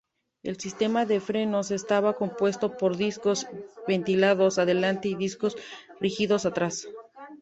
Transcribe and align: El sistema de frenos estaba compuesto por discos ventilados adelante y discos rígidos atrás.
El 0.41 0.57
sistema 0.59 1.05
de 1.05 1.19
frenos 1.19 1.69
estaba 1.69 2.15
compuesto 2.15 2.75
por 2.75 2.97
discos 2.97 3.45
ventilados 3.87 4.57
adelante 4.57 5.09
y 5.09 5.15
discos 5.15 5.55
rígidos 5.99 6.47
atrás. 6.47 6.87